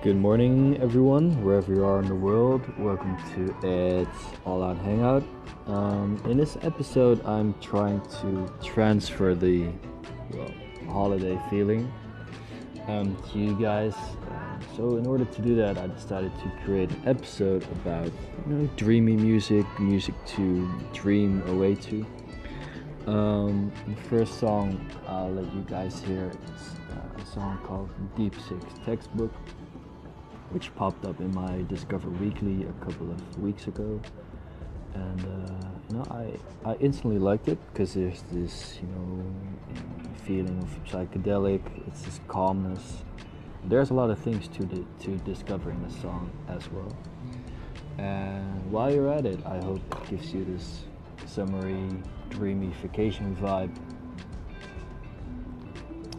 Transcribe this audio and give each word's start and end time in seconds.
Good 0.00 0.16
morning, 0.16 0.80
everyone, 0.80 1.42
wherever 1.42 1.74
you 1.74 1.84
are 1.84 1.98
in 1.98 2.06
the 2.06 2.14
world. 2.14 2.62
Welcome 2.78 3.16
to 3.34 3.66
It's 3.66 4.26
All 4.46 4.62
Out 4.62 4.78
Hangout. 4.78 5.24
Um, 5.66 6.22
in 6.26 6.36
this 6.36 6.56
episode, 6.62 7.20
I'm 7.26 7.52
trying 7.54 8.00
to 8.20 8.48
transfer 8.62 9.34
the 9.34 9.72
well, 10.30 10.52
holiday 10.86 11.36
feeling 11.50 11.92
um, 12.86 13.16
to 13.32 13.38
you 13.40 13.60
guys. 13.60 13.92
Um, 14.30 14.60
so, 14.76 14.96
in 14.98 15.04
order 15.04 15.24
to 15.24 15.42
do 15.42 15.56
that, 15.56 15.78
I 15.78 15.88
decided 15.88 16.32
to 16.42 16.52
create 16.64 16.92
an 16.92 17.02
episode 17.04 17.64
about 17.64 18.06
you 18.46 18.54
know, 18.54 18.70
dreamy 18.76 19.16
music, 19.16 19.66
music 19.80 20.14
to 20.36 20.70
dream 20.92 21.42
away 21.48 21.74
to. 21.74 22.06
Um, 23.08 23.72
the 23.88 23.96
first 24.08 24.38
song 24.38 24.88
I'll 25.08 25.32
let 25.32 25.52
you 25.52 25.62
guys 25.62 25.98
hear 26.02 26.30
is 26.30 26.76
uh, 26.92 27.20
a 27.20 27.26
song 27.26 27.58
called 27.64 27.90
Deep 28.16 28.36
Six 28.48 28.64
Textbook 28.84 29.32
which 30.50 30.74
popped 30.74 31.04
up 31.04 31.20
in 31.20 31.34
my 31.34 31.62
Discover 31.68 32.08
Weekly 32.10 32.64
a 32.64 32.84
couple 32.84 33.10
of 33.10 33.38
weeks 33.38 33.66
ago. 33.66 34.00
And 34.94 35.20
uh, 35.20 35.68
you 35.88 35.96
know, 35.96 36.04
I, 36.10 36.70
I 36.70 36.74
instantly 36.76 37.18
liked 37.18 37.48
it 37.48 37.58
because 37.72 37.94
there's 37.94 38.22
this 38.32 38.78
you 38.80 38.88
know 38.88 39.24
feeling 40.24 40.58
of 40.58 40.84
psychedelic. 40.90 41.60
It's 41.86 42.02
this 42.02 42.20
calmness. 42.28 43.02
There's 43.64 43.90
a 43.90 43.94
lot 43.94 44.10
of 44.10 44.18
things 44.18 44.48
to 44.48 44.86
to 45.00 45.16
discover 45.18 45.70
in 45.70 45.82
the 45.82 45.90
song 46.00 46.30
as 46.48 46.70
well. 46.70 46.96
And 47.98 48.70
while 48.70 48.92
you're 48.92 49.12
at 49.12 49.26
it, 49.26 49.44
I 49.44 49.58
hope 49.58 49.80
it 49.90 50.10
gives 50.10 50.32
you 50.32 50.44
this 50.44 50.84
summery, 51.26 51.88
dreamy 52.30 52.72
vacation 52.80 53.36
vibe, 53.36 53.76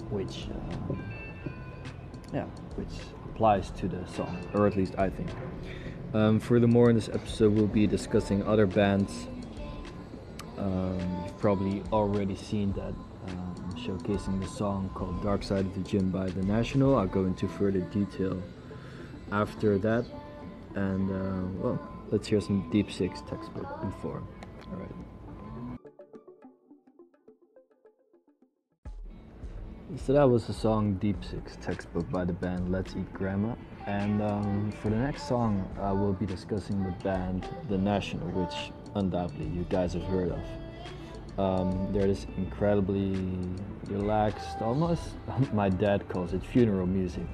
which 0.09 0.47
uh, 0.53 0.95
yeah, 2.33 2.45
which 2.75 2.93
applies 3.39 3.71
to 3.71 3.87
the 3.87 4.05
song, 4.05 4.37
or 4.53 4.67
at 4.67 4.75
least 4.75 4.95
I 4.97 5.09
think. 5.09 5.29
Um, 6.13 6.41
furthermore, 6.41 6.89
in 6.89 6.95
this 6.97 7.07
episode, 7.07 7.53
we'll 7.53 7.67
be 7.67 7.87
discussing 7.87 8.43
other 8.43 8.65
bands. 8.65 9.29
Um, 10.57 10.99
you've 11.23 11.37
probably 11.37 11.81
already 11.93 12.35
seen 12.35 12.73
that 12.73 12.93
um, 13.29 13.73
showcasing 13.77 14.41
the 14.41 14.47
song 14.47 14.89
called 14.93 15.23
Dark 15.23 15.43
Side 15.43 15.65
of 15.65 15.73
the 15.73 15.89
Gym 15.89 16.09
by 16.09 16.25
The 16.25 16.41
National. 16.41 16.97
I'll 16.97 17.07
go 17.07 17.23
into 17.23 17.47
further 17.47 17.79
detail 17.79 18.43
after 19.31 19.77
that. 19.77 20.05
And, 20.75 21.09
uh, 21.09 21.63
well, 21.63 21.79
let's 22.11 22.27
hear 22.27 22.41
some 22.41 22.69
Deep 22.71 22.91
Six 22.91 23.21
textbook 23.21 23.81
before. 23.81 24.21
Alright. 24.69 24.91
So 29.97 30.13
that 30.13 30.29
was 30.29 30.45
the 30.45 30.53
song 30.53 30.93
Deep 30.95 31.17
Six 31.25 31.57
textbook 31.61 32.07
by 32.11 32.23
the 32.23 32.33
band 32.33 32.71
Let's 32.71 32.95
Eat 32.95 33.11
Grandma. 33.11 33.55
And 33.87 34.21
um, 34.21 34.71
for 34.71 34.91
the 34.91 34.95
next 34.95 35.27
song, 35.27 35.67
I 35.81 35.91
will 35.91 36.13
be 36.13 36.27
discussing 36.27 36.83
the 36.83 36.91
band 37.03 37.49
The 37.69 37.77
National, 37.79 38.27
which 38.27 38.71
undoubtedly 38.93 39.47
you 39.47 39.65
guys 39.67 39.93
have 39.93 40.03
heard 40.03 40.31
of. 40.31 41.39
Um, 41.39 41.91
they're 41.91 42.05
this 42.05 42.27
incredibly 42.37 43.15
relaxed, 43.87 44.61
almost 44.61 45.01
my 45.53 45.69
dad 45.69 46.07
calls 46.07 46.33
it 46.33 46.45
funeral 46.45 46.85
music 46.85 47.27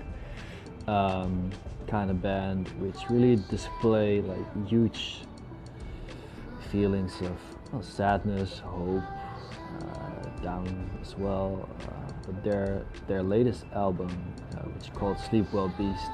um, 0.87 1.51
kind 1.87 2.09
of 2.09 2.21
band, 2.21 2.69
which 2.79 3.09
really 3.09 3.35
display 3.49 4.21
like 4.21 4.67
huge 4.67 5.23
feelings 6.71 7.19
of 7.19 7.37
well, 7.73 7.83
sadness, 7.83 8.59
hope, 8.59 9.03
uh, 9.81 10.29
down 10.41 10.89
as 11.01 11.17
well. 11.17 11.67
Uh, 11.81 11.94
their 12.43 12.85
their 13.07 13.23
latest 13.23 13.65
album, 13.73 14.09
uh, 14.53 14.61
which 14.69 14.83
is 14.83 14.89
called 14.95 15.19
Sleep 15.19 15.51
Well 15.53 15.73
Beast, 15.77 16.11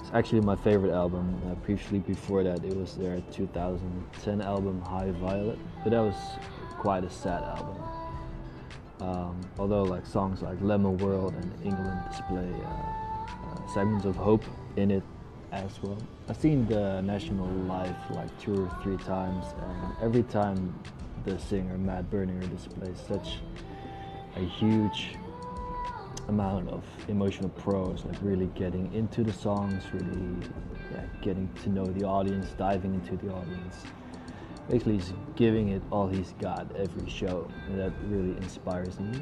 it's 0.00 0.10
actually 0.12 0.40
my 0.40 0.56
favorite 0.56 0.92
album. 0.92 1.40
Uh, 1.46 1.54
previously, 1.56 1.98
before 1.98 2.42
that, 2.44 2.64
it 2.64 2.76
was 2.76 2.96
their 2.96 3.20
2010 3.32 4.40
album 4.42 4.80
High 4.82 5.10
Violet, 5.12 5.58
but 5.82 5.90
that 5.90 6.00
was 6.00 6.16
quite 6.78 7.04
a 7.04 7.10
sad 7.10 7.42
album. 7.42 7.76
Um, 9.00 9.40
although 9.58 9.82
like 9.82 10.06
songs 10.06 10.42
like 10.42 10.58
Lemon 10.60 10.98
World 10.98 11.34
and 11.34 11.52
England 11.64 12.00
display 12.10 12.52
uh, 12.64 13.66
segments 13.72 14.04
of 14.04 14.16
hope 14.16 14.44
in 14.76 14.90
it 14.90 15.02
as 15.52 15.82
well. 15.82 15.98
I've 16.28 16.36
seen 16.36 16.66
the 16.66 17.00
National 17.00 17.46
live 17.46 17.96
like 18.10 18.36
two 18.38 18.64
or 18.64 18.78
three 18.82 18.96
times, 18.98 19.46
and 19.60 19.92
every 20.02 20.22
time 20.24 20.78
the 21.24 21.38
singer 21.38 21.78
Matt 21.78 22.10
Berninger 22.10 22.48
displays 22.50 22.98
such 23.06 23.38
a 24.36 24.40
huge 24.40 25.16
amount 26.28 26.68
of 26.68 26.84
emotional 27.08 27.50
prose, 27.50 28.04
like 28.04 28.16
really 28.22 28.46
getting 28.54 28.92
into 28.92 29.22
the 29.22 29.32
songs, 29.32 29.82
really 29.92 30.48
yeah, 30.92 31.04
getting 31.22 31.48
to 31.62 31.68
know 31.68 31.84
the 31.86 32.04
audience, 32.04 32.52
diving 32.58 32.94
into 32.94 33.16
the 33.16 33.32
audience. 33.32 33.82
Basically, 34.68 34.94
he's 34.94 35.12
giving 35.36 35.68
it 35.68 35.82
all 35.90 36.08
he's 36.08 36.32
got 36.40 36.74
every 36.76 37.08
show, 37.08 37.46
and 37.66 37.78
that 37.78 37.92
really 38.06 38.36
inspires 38.38 38.98
me. 38.98 39.20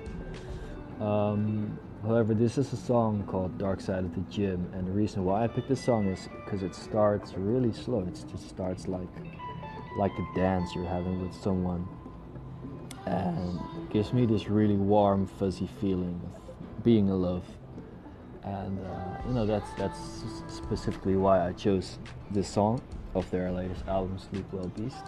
Um, 1.00 1.76
however, 2.02 2.32
this 2.32 2.58
is 2.58 2.72
a 2.72 2.76
song 2.76 3.24
called 3.26 3.58
Dark 3.58 3.80
Side 3.80 4.04
of 4.04 4.14
the 4.14 4.20
Gym, 4.30 4.70
and 4.72 4.86
the 4.86 4.92
reason 4.92 5.24
why 5.24 5.42
I 5.42 5.48
picked 5.48 5.68
this 5.68 5.84
song 5.84 6.06
is 6.06 6.28
because 6.44 6.62
it 6.62 6.74
starts 6.74 7.34
really 7.34 7.72
slow. 7.72 8.00
It 8.00 8.24
just 8.30 8.48
starts 8.48 8.86
like 8.86 9.08
like 9.98 10.12
a 10.12 10.38
dance 10.38 10.74
you're 10.74 10.86
having 10.86 11.20
with 11.20 11.34
someone, 11.34 11.86
and 13.06 13.60
gives 13.91 14.12
me 14.12 14.26
this 14.26 14.48
really 14.48 14.76
warm, 14.76 15.26
fuzzy 15.26 15.68
feeling 15.80 16.20
of 16.24 16.41
being 16.82 17.09
in 17.09 17.22
love. 17.22 17.44
And 18.44 18.78
uh, 18.84 19.28
you 19.28 19.34
know 19.34 19.47
that's 19.47 19.70
that's 19.78 20.25
specifically 20.48 21.16
why 21.16 21.47
I 21.47 21.53
chose 21.53 21.98
this 22.31 22.48
song 22.48 22.81
of 23.15 23.31
their 23.31 23.53
latest 23.53 23.87
album, 23.87 24.19
Sleep 24.19 24.44
Well 24.53 24.66
Beast. 24.69 25.04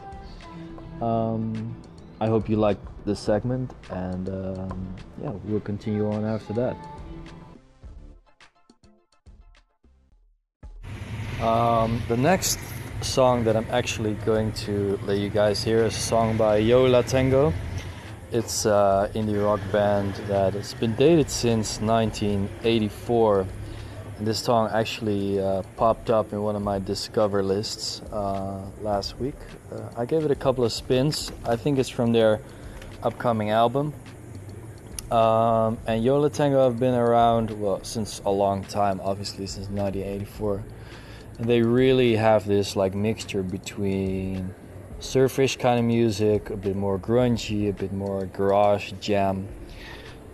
Um, 1.03 1.77
I 2.21 2.29
hope 2.29 2.49
you 2.49 2.57
like 2.57 2.79
this 3.05 3.19
segment, 3.19 3.73
and 3.91 4.29
um, 4.29 4.95
yeah, 5.21 5.31
we'll 5.45 5.61
continue 5.61 6.11
on 6.13 6.25
after 6.25 6.53
that. 6.55 6.77
Um, 11.41 12.01
the 12.09 12.17
next 12.17 12.59
song 13.03 13.45
that 13.45 13.57
I'm 13.57 13.67
actually 13.71 14.15
going 14.25 14.53
to 14.65 14.99
let 15.05 15.19
you 15.19 15.29
guys 15.29 15.63
hear 15.63 15.85
is 15.85 15.97
a 15.97 16.01
song 16.01 16.37
by 16.37 16.59
Yo 16.59 16.85
La 16.87 17.03
Tengo. 17.03 17.53
It's 18.35 18.65
an 18.65 18.73
uh, 18.73 19.09
indie 19.15 19.41
rock 19.41 19.61
band 19.71 20.15
that 20.27 20.55
has 20.55 20.75
been 20.75 20.97
dated 20.97 21.31
since 21.31 21.81
1984. 21.81 23.47
And 24.19 24.27
this 24.27 24.41
song 24.41 24.71
actually 24.75 25.39
uh, 25.39 25.63
popped 25.77 26.11
up 26.11 26.33
in 26.33 26.43
one 26.43 26.57
of 26.57 26.63
my 26.63 26.81
Discover 26.81 27.45
lists 27.45 28.03
uh, 28.11 28.61
last 28.81 29.21
week. 29.21 29.37
Uh, 29.71 29.89
I 29.97 30.05
gave 30.05 30.25
it 30.25 30.33
a 30.33 30.35
couple 30.35 30.65
of 30.65 30.73
spins. 30.73 31.31
I 31.45 31.55
think 31.55 31.79
it's 31.79 31.89
from 31.89 32.11
their 32.11 32.41
upcoming 33.05 33.51
album. 33.51 33.95
Um, 35.13 35.79
and 35.87 36.03
Yo 36.03 36.19
La 36.19 36.27
Tengo 36.27 36.65
have 36.65 36.81
been 36.81 36.95
around 36.95 37.53
well 37.53 37.85
since 37.85 38.21
a 38.27 38.31
long 38.33 38.65
time, 38.65 39.01
obviously 39.05 39.47
since 39.47 39.69
1984 39.69 40.65
and 41.39 41.49
they 41.49 41.63
really 41.63 42.17
have 42.17 42.47
this 42.47 42.77
like 42.77 42.95
mixture 42.95 43.43
between 43.43 44.55
surfish 45.05 45.59
kind 45.59 45.79
of 45.79 45.85
music, 45.85 46.51
a 46.51 46.57
bit 46.57 46.75
more 46.75 46.99
grungy, 46.99 47.69
a 47.69 47.73
bit 47.73 47.93
more 47.93 48.27
garage 48.27 48.93
jam. 49.01 49.47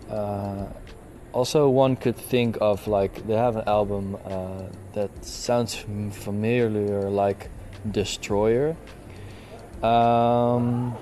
Uh, 0.09 0.65
also, 1.33 1.69
one 1.69 1.95
could 1.95 2.15
think 2.15 2.57
of 2.61 2.87
like 2.87 3.25
they 3.27 3.35
have 3.35 3.55
an 3.57 3.67
album 3.67 4.17
uh, 4.25 4.63
that 4.93 5.25
sounds 5.25 5.75
familiar, 5.75 7.09
like 7.09 7.49
Destroyer. 7.89 8.75
Um, 9.81 10.95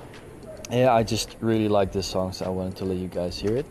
yeah, 0.71 0.93
I 0.93 1.03
just 1.03 1.35
really 1.41 1.67
like 1.67 1.91
this 1.91 2.07
song, 2.07 2.31
so 2.31 2.45
I 2.45 2.49
wanted 2.49 2.75
to 2.77 2.85
let 2.85 2.97
you 2.97 3.07
guys 3.07 3.37
hear 3.39 3.55
it. 3.57 3.65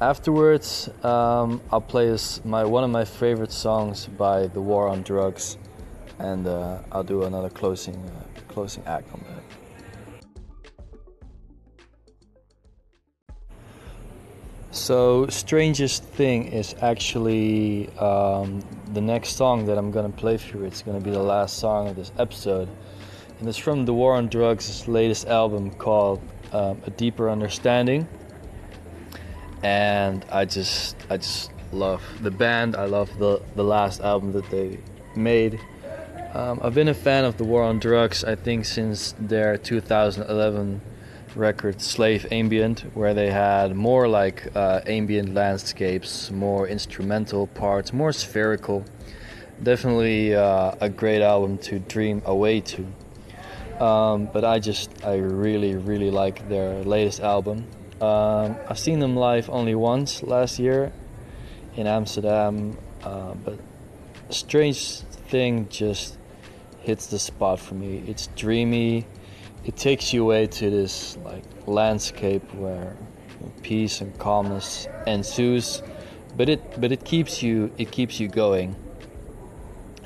Afterwards, 0.00 0.90
um, 1.02 1.60
I'll 1.70 1.80
play 1.80 2.08
this, 2.08 2.44
my 2.44 2.64
one 2.64 2.82
of 2.84 2.90
my 2.90 3.04
favorite 3.04 3.52
songs 3.52 4.06
by 4.06 4.48
The 4.48 4.60
War 4.60 4.88
on 4.88 5.02
Drugs, 5.02 5.56
and 6.18 6.46
uh, 6.46 6.80
I'll 6.90 7.04
do 7.04 7.22
another 7.22 7.50
closing 7.50 7.94
uh, 7.94 8.33
closing 8.54 8.84
act 8.86 9.12
on 9.12 9.20
that. 9.28 9.42
So, 14.70 15.26
strangest 15.28 16.02
thing 16.02 16.48
is 16.48 16.74
actually 16.80 17.88
um, 17.98 18.60
the 18.92 19.00
next 19.00 19.36
song 19.36 19.66
that 19.66 19.78
I'm 19.78 19.90
gonna 19.90 20.08
play 20.08 20.36
for 20.36 20.58
you. 20.58 20.64
It's 20.64 20.82
gonna 20.82 21.00
be 21.00 21.10
the 21.10 21.22
last 21.22 21.58
song 21.58 21.88
of 21.88 21.96
this 21.96 22.12
episode, 22.18 22.68
and 23.38 23.48
it's 23.48 23.58
from 23.58 23.84
The 23.84 23.94
War 23.94 24.14
on 24.14 24.28
Drugs' 24.28 24.88
latest 24.88 25.28
album 25.28 25.70
called 25.70 26.20
um, 26.52 26.80
A 26.86 26.90
Deeper 26.90 27.30
Understanding. 27.30 28.08
And 29.62 30.24
I 30.30 30.44
just, 30.44 30.96
I 31.08 31.16
just 31.16 31.50
love 31.72 32.02
the 32.22 32.30
band. 32.30 32.76
I 32.76 32.86
love 32.86 33.10
the 33.18 33.40
the 33.56 33.64
last 33.64 34.00
album 34.00 34.32
that 34.32 34.48
they 34.50 34.78
made. 35.16 35.60
Um, 36.34 36.58
I've 36.64 36.74
been 36.74 36.88
a 36.88 36.94
fan 36.94 37.24
of 37.24 37.36
The 37.36 37.44
War 37.44 37.62
on 37.62 37.78
Drugs. 37.78 38.24
I 38.24 38.34
think 38.34 38.64
since 38.64 39.14
their 39.20 39.56
2011 39.56 40.80
record 41.36 41.80
Slave 41.80 42.26
Ambient, 42.32 42.80
where 42.96 43.14
they 43.14 43.30
had 43.30 43.76
more 43.76 44.08
like 44.08 44.48
uh, 44.56 44.80
ambient 44.84 45.32
landscapes, 45.32 46.32
more 46.32 46.66
instrumental 46.66 47.46
parts, 47.46 47.92
more 47.92 48.12
spherical. 48.12 48.84
definitely 49.62 50.34
uh, 50.34 50.74
a 50.80 50.88
great 50.88 51.22
album 51.22 51.56
to 51.58 51.78
dream 51.78 52.20
away 52.24 52.60
to. 52.62 52.84
Um, 53.80 54.28
but 54.32 54.44
I 54.44 54.58
just 54.58 54.90
I 55.04 55.18
really 55.18 55.76
really 55.76 56.10
like 56.10 56.48
their 56.48 56.82
latest 56.82 57.20
album. 57.20 57.64
Um, 58.00 58.56
I've 58.68 58.80
seen 58.80 58.98
them 58.98 59.14
live 59.14 59.48
only 59.50 59.76
once 59.76 60.20
last 60.24 60.58
year 60.58 60.92
in 61.76 61.86
Amsterdam, 61.86 62.76
uh, 63.04 63.34
but 63.34 63.60
Strange 64.30 65.02
Thing 65.30 65.68
just 65.68 66.18
hits 66.84 67.06
the 67.06 67.18
spot 67.18 67.58
for 67.58 67.74
me. 67.74 68.04
It's 68.06 68.28
dreamy. 68.36 69.06
It 69.64 69.76
takes 69.76 70.12
you 70.12 70.22
away 70.22 70.46
to 70.46 70.70
this 70.70 71.16
like 71.24 71.44
landscape 71.66 72.42
where 72.54 72.96
peace 73.62 74.00
and 74.00 74.16
calmness 74.18 74.86
ensues, 75.06 75.82
but 76.36 76.48
it 76.48 76.80
but 76.80 76.92
it 76.92 77.04
keeps 77.04 77.42
you 77.42 77.72
it 77.78 77.90
keeps 77.90 78.20
you 78.20 78.28
going. 78.28 78.76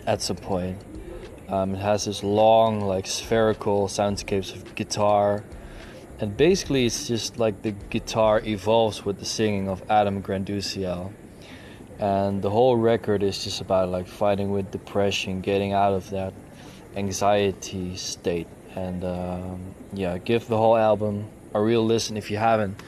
At 0.07 0.23
some 0.23 0.37
point, 0.37 0.79
um, 1.49 1.75
it 1.75 1.79
has 1.79 2.05
this 2.07 2.23
long 2.23 2.81
like 2.81 3.07
spherical 3.07 3.89
soundscapes 3.89 4.55
of 4.55 4.75
guitar, 4.75 5.45
and 6.21 6.37
basically 6.37 6.87
it's 6.87 7.09
just 7.09 7.39
like 7.39 7.63
the 7.63 7.73
guitar 7.73 8.41
evolves 8.45 9.05
with 9.05 9.19
the 9.19 9.27
singing 9.27 9.69
of 9.69 9.83
Adam 9.91 10.23
Granduciel 10.23 11.13
and 11.99 12.41
the 12.43 12.51
whole 12.51 12.77
record 12.77 13.23
is 13.23 13.43
just 13.43 13.61
about 13.61 13.89
like 13.89 14.07
fighting 14.07 14.51
with 14.51 14.71
depression 14.71 15.41
getting 15.41 15.73
out 15.73 15.93
of 15.93 16.09
that 16.11 16.33
anxiety 16.97 17.97
state. 17.97 18.47
And 18.77 19.03
um, 19.05 19.75
yeah 19.93 20.19
give 20.19 20.47
the 20.47 20.57
whole 20.57 20.77
album 20.77 21.27
a 21.55 21.61
real 21.61 21.85
listen 21.85 22.17
if 22.17 22.31
you 22.31 22.37
haven't. 22.37 22.81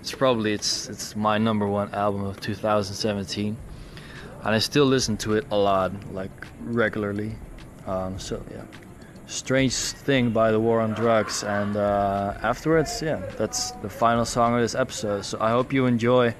It's 0.00 0.12
probably 0.12 0.52
it's 0.52 0.88
it's 0.88 1.16
my 1.16 1.38
number 1.38 1.66
one 1.66 1.92
album 1.94 2.24
of 2.24 2.40
2017 2.40 3.56
and 4.44 4.54
i 4.54 4.58
still 4.58 4.84
listen 4.84 5.16
to 5.18 5.34
it 5.34 5.46
a 5.50 5.56
lot 5.56 5.92
like 6.12 6.30
regularly. 6.60 7.34
Um, 7.86 8.18
so 8.18 8.42
yeah. 8.50 8.64
Strange 9.26 9.72
thing 9.74 10.30
by 10.30 10.50
the 10.52 10.60
war 10.60 10.80
on 10.80 10.92
drugs. 10.92 11.42
And 11.42 11.76
uh, 11.76 12.34
afterwards 12.42 13.02
yeah 13.02 13.22
that's 13.38 13.72
the 13.82 13.88
final 13.88 14.24
song 14.24 14.54
of 14.54 14.60
this 14.60 14.74
episode. 14.74 15.24
So 15.24 15.38
i 15.40 15.50
hope 15.50 15.72
you 15.72 15.86
enjoy 15.86 16.34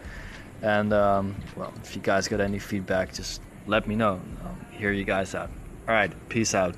and 0.63 0.93
um, 0.93 1.37
well, 1.57 1.73
if 1.83 1.95
you 1.97 2.03
guys 2.03 2.29
got 2.29 2.41
any 2.41 2.59
feedback, 2.59 3.13
just 3.13 3.43
let 3.67 3.87
me 3.87 3.97
know. 3.97 4.21
I'll 4.45 4.79
hear 4.79 4.93
you 4.93 5.05
guys 5.05 5.35
out. 5.35 5.51
All 5.89 5.95
right, 5.95 6.13
peace 6.29 6.55
out. 6.55 6.77